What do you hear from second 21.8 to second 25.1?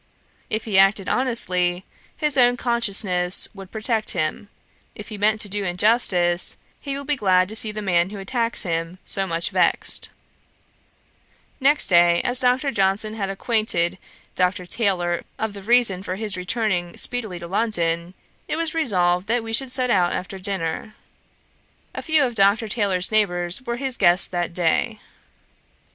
A few of Dr. Taylor's neighbours were his guests that day.